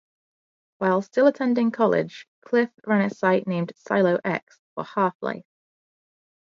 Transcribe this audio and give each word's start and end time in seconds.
While 0.79 1.03
still 1.03 1.27
attending 1.27 1.69
college 1.69 2.27
Cliffe 2.43 2.71
ran 2.87 3.05
a 3.05 3.09
site 3.11 3.45
named 3.45 3.73
"Silo 3.75 4.17
X" 4.25 4.59
for 4.73 4.83
"Half-Life". 4.83 5.45